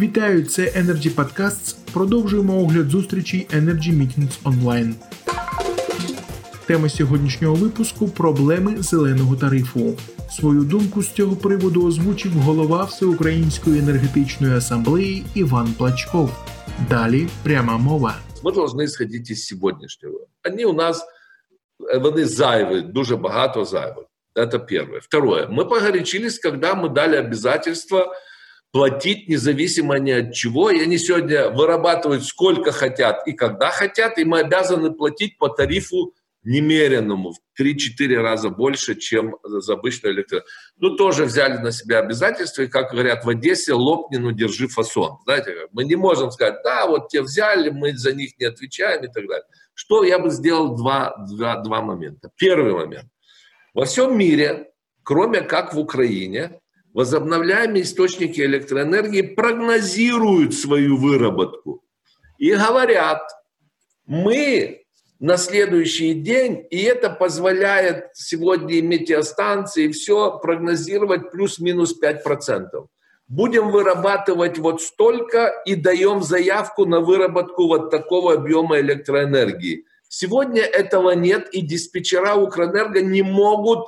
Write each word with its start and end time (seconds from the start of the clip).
Вітаю, 0.00 0.44
це 0.44 0.62
Energy 0.62 1.14
Podcasts. 1.14 1.76
Продовжуємо 1.92 2.62
огляд 2.62 2.90
зустрічей 2.90 3.46
Energy 3.50 3.92
Meetings 3.92 4.42
Online. 4.44 4.94
Тема 6.66 6.88
сьогоднішнього 6.88 7.54
випуску 7.54 8.08
проблеми 8.08 8.74
зеленого 8.78 9.36
тарифу. 9.36 9.98
Свою 10.30 10.64
думку 10.64 11.02
з 11.02 11.10
цього 11.12 11.36
приводу 11.36 11.86
озвучив 11.86 12.32
голова 12.32 12.84
Всеукраїнської 12.84 13.78
енергетичної 13.78 14.54
асамблеї 14.54 15.24
Іван 15.34 15.74
Плачков. 15.78 16.30
Далі 16.88 17.28
пряма 17.42 17.78
мова. 17.78 18.14
Ми 18.44 18.52
повинні 18.52 18.88
сходити 18.88 19.34
з 19.34 19.46
сьогоднішнього. 19.46 20.26
Вони 20.48 20.64
у 20.64 20.72
нас 20.72 21.04
вони 22.00 22.26
зайві, 22.26 22.80
дуже 22.80 23.16
багато 23.16 23.64
зайвих. 23.64 24.06
Это 24.36 24.58
первое. 24.58 25.00
Второе. 25.00 25.46
Мы 25.46 25.64
погорячились, 25.64 26.38
когда 26.38 26.74
мы 26.74 26.90
дали 26.90 27.16
обязательство 27.16 28.14
платить 28.71 29.27
независимо 29.27 29.99
ни 29.99 30.11
от 30.11 30.33
чего. 30.33 30.69
И 30.69 30.81
они 30.81 30.97
сегодня 30.97 31.49
вырабатывают 31.49 32.25
сколько 32.25 32.71
хотят 32.71 33.27
и 33.27 33.33
когда 33.33 33.69
хотят, 33.69 34.17
и 34.17 34.23
мы 34.23 34.39
обязаны 34.39 34.91
платить 34.91 35.37
по 35.37 35.49
тарифу 35.49 36.13
немеренному 36.43 37.33
в 37.33 37.61
3-4 37.61 38.15
раза 38.19 38.49
больше, 38.49 38.95
чем 38.95 39.37
за 39.43 39.73
обычную 39.73 40.15
электроэнергию. 40.15 40.51
Ну, 40.77 40.95
тоже 40.95 41.25
взяли 41.25 41.57
на 41.57 41.71
себя 41.71 41.99
обязательства, 41.99 42.63
и, 42.63 42.67
как 42.67 42.91
говорят 42.91 43.23
в 43.23 43.29
Одессе, 43.29 43.73
лопни, 43.73 44.17
ну, 44.17 44.31
держи 44.31 44.67
фасон. 44.67 45.19
Знаете, 45.25 45.67
мы 45.71 45.83
не 45.83 45.95
можем 45.95 46.31
сказать, 46.31 46.63
да, 46.63 46.87
вот 46.87 47.09
те 47.09 47.21
взяли, 47.21 47.69
мы 47.69 47.95
за 47.95 48.13
них 48.13 48.31
не 48.39 48.45
отвечаем 48.45 49.03
и 49.03 49.07
так 49.07 49.27
далее. 49.27 49.45
Что 49.75 50.03
я 50.03 50.17
бы 50.17 50.31
сделал 50.31 50.75
два, 50.75 51.15
два, 51.29 51.57
два 51.57 51.81
момента. 51.81 52.31
Первый 52.37 52.73
момент. 52.73 53.07
Во 53.73 53.85
всем 53.85 54.17
мире, 54.17 54.71
кроме 55.03 55.41
как 55.41 55.73
в 55.73 55.79
Украине, 55.79 56.59
возобновляемые 56.93 57.83
источники 57.83 58.41
электроэнергии 58.41 59.21
прогнозируют 59.21 60.53
свою 60.53 60.97
выработку 60.97 61.83
и 62.37 62.53
говорят, 62.53 63.21
мы 64.05 64.81
на 65.19 65.37
следующий 65.37 66.15
день, 66.15 66.65
и 66.71 66.81
это 66.81 67.11
позволяет 67.11 68.07
сегодня 68.13 68.75
и 68.75 68.81
метеостанции, 68.81 69.91
все 69.91 70.39
прогнозировать 70.39 71.29
плюс-минус 71.29 71.95
5%. 72.01 72.63
Будем 73.27 73.69
вырабатывать 73.69 74.57
вот 74.57 74.81
столько 74.81 75.53
и 75.65 75.75
даем 75.75 76.23
заявку 76.23 76.85
на 76.85 76.99
выработку 76.99 77.67
вот 77.67 77.91
такого 77.91 78.33
объема 78.33 78.79
электроэнергии. 78.79 79.85
Сегодня 80.09 80.63
этого 80.63 81.11
нет, 81.11 81.47
и 81.53 81.61
диспетчера 81.61 82.35
Укрэнерго 82.35 83.01
не 83.01 83.21
могут 83.21 83.87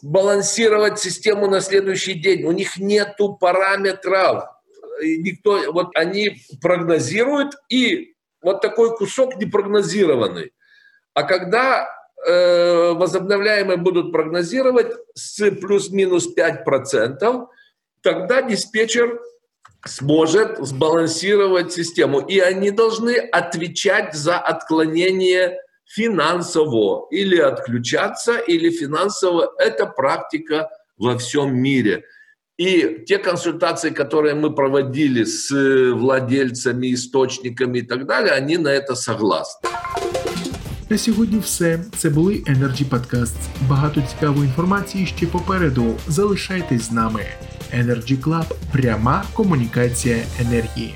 сбалансировать 0.00 0.98
систему 0.98 1.48
на 1.48 1.60
следующий 1.60 2.14
день. 2.14 2.44
У 2.44 2.52
них 2.52 2.78
нет 2.78 3.16
параметров. 3.40 4.44
Никто, 5.02 5.72
вот 5.72 5.96
они 5.96 6.42
прогнозируют, 6.60 7.54
и 7.68 8.14
вот 8.42 8.60
такой 8.60 8.96
кусок 8.96 9.36
непрогнозированный. 9.36 10.52
А 11.14 11.24
когда 11.24 11.88
э, 12.26 12.92
возобновляемые 12.92 13.76
будут 13.76 14.12
прогнозировать 14.12 14.92
с 15.14 15.50
плюс-минус 15.50 16.28
5%, 16.36 17.46
тогда 18.00 18.42
диспетчер 18.42 19.20
сможет 19.84 20.58
сбалансировать 20.58 21.72
систему. 21.72 22.20
И 22.20 22.38
они 22.38 22.70
должны 22.70 23.16
отвечать 23.16 24.14
за 24.14 24.38
отклонение 24.38 25.60
финансово 25.91 27.07
или 27.11 27.37
отключаться, 27.37 28.37
или 28.37 28.69
финансово. 28.69 29.53
Это 29.59 29.85
практика 29.85 30.69
во 30.97 31.17
всем 31.17 31.55
мире. 31.55 32.03
И 32.57 33.03
те 33.05 33.19
консультации, 33.19 33.91
которые 33.91 34.33
мы 34.33 34.53
проводили 34.55 35.23
с 35.23 35.51
владельцами, 35.93 36.93
источниками 36.93 37.79
и 37.79 37.81
так 37.83 38.07
далее, 38.07 38.33
они 38.33 38.57
на 38.57 38.69
это 38.69 38.95
согласны. 38.95 39.69
На 40.89 40.97
сьогодні 40.97 41.39
все. 41.39 41.79
Це 41.97 42.09
були 42.09 42.33
Energy 42.33 42.89
Podcasts. 42.89 43.47
Багато 43.69 44.01
цікавої 44.01 44.43
інформації 44.43 45.05
ще 45.05 45.27
попереду. 45.27 45.95
Залишайтесь 46.07 46.81
з 46.81 46.91
нами. 46.91 47.21
Energy 47.75 48.21
Club – 48.21 48.71
пряма 48.73 49.23
комунікація 49.33 50.17
енергії. 50.39 50.95